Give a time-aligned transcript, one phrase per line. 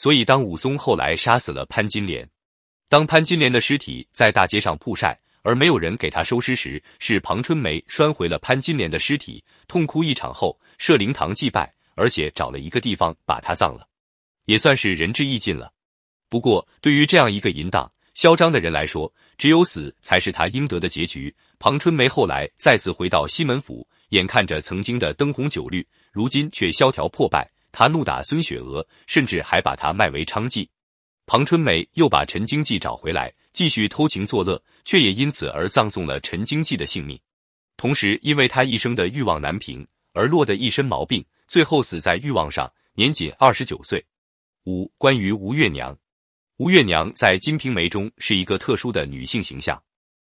[0.00, 2.26] 所以当武松后来杀死了潘金莲，
[2.88, 13.86] 当潘金莲的尸体在大街上曝晒，而没有人给他收尸时，是庞春梅拴回了潘金莲的尸体，痛哭一场后设灵堂祭拜，而且找了一个地方把他葬了，
[14.46, 15.70] 也算是仁至义尽了。
[16.30, 21.36] 不过，对于这样一个淫荡嚣张的人来说，只有死才是他应得的结局。
[21.58, 27.46] 庞春梅后来再次回到西门府，眼看着曾经的灯红酒绿，如今却萧条破败。
[27.72, 30.68] 他怒打孙雪娥，甚至还把她卖为娼妓。
[31.26, 37.18] 庞春梅又把陈经济找回来，继续偷情作乐，却也因此而葬送了陈经济的性命。
[37.76, 44.04] 同时，因为他一生的欲望难平，而落得一身毛病，最后死在欲望上，年仅二十九岁。
[44.64, 45.96] 五、关于吴月娘。
[46.56, 49.82] 吴月娘在《金瓶梅》中是一个特殊的女性形象，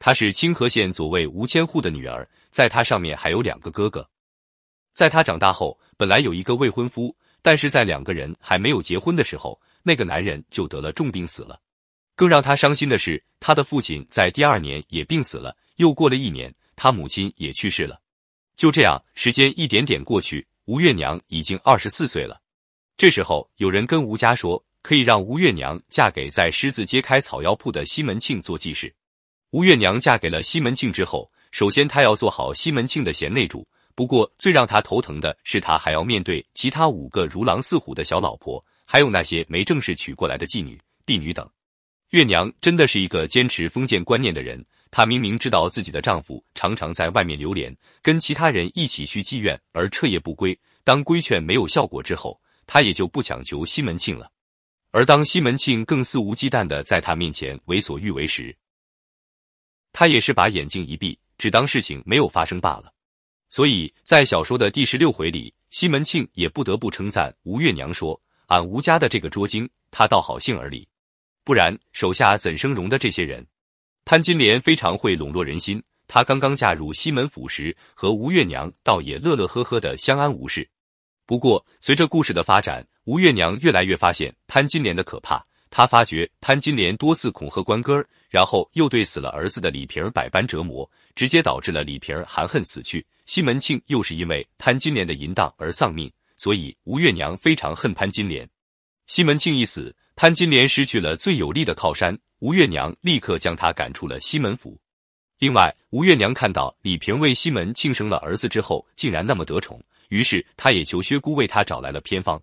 [0.00, 4.08] 她是清河县左卫吴千户的女儿，在她上面还有两个哥哥。
[4.98, 11.56] 在她长大后，本来有一个未婚夫，但是在两个人还没有结婚的时候，那个男人就得了重病死了。
[12.16, 15.56] 更让她伤心的是，她的父亲在第二年也病死了。
[15.76, 18.00] 又过了一年，她母亲也去世了。
[18.56, 22.40] 就这样，时间一点点过去，吴月娘已经二十四岁了。
[22.96, 24.60] 这时候，有人跟吴家说。
[24.80, 28.94] 可以让吴月娘嫁给在狮子街开草药铺的西门庆做继室。
[29.50, 33.66] 吴月娘嫁给了西门庆之后，首先她要做好西门庆的贤内助。
[33.98, 41.44] 不过最让他头疼的是，他还要面对其他五个如狼似虎的小老婆，还有那些没正式娶过来的妓女、婢女等。
[42.10, 44.64] 月娘真的是一个坚持封建观念的人。
[44.92, 50.56] 她明明知道自己的丈夫常常在外面流连，跟其他人一起去妓院而彻夜不归。
[50.84, 54.30] 当规劝没有效果之后，她也就不强求西门庆了。
[54.92, 58.56] 而当西门庆更肆无忌惮的在他面前为所欲为时，
[59.92, 62.92] 他也是把眼睛一闭，只当事情没有发生罢了。
[63.50, 70.86] 所以在小说的第十六回里，西门庆也不得不称赞吴月娘说：“俺吴家的这个捉精，他倒好性而理，
[71.44, 73.46] 不然手下怎生容的这些人？”
[74.04, 80.68] 潘金莲非常会笼络人心，她刚刚嫁入西门府时，和吴月娘倒也乐乐呵呵的相安无事。
[81.26, 85.44] 不过，随着故事的发展，吴月娘越来越发现潘金莲的可怕。
[85.70, 93.04] 他发觉潘金莲多次恐吓关哥儿，然后又对死了儿子的李瓶儿百般折磨，直接导致了李瓶儿含恨死去。
[93.26, 98.48] 西门庆又是因为潘金莲的淫荡而丧命，所以吴月娘非常恨潘金莲。
[99.06, 104.78] 西门庆一死，潘金莲失去了最有力的靠山，吴月娘立刻将他赶出了西门府。
[105.38, 109.80] 另外，吴月娘看到李瓶为西门庆生了儿子之后，竟然那么得宠。
[110.08, 112.42] 于是，她也求薛姑为他找来了偏方，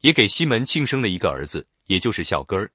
[0.00, 2.70] 也给西门庆生了一个儿子，也就是小根儿。